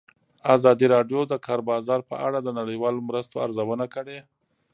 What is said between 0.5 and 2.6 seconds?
ازادي راډیو د د کار بازار په اړه د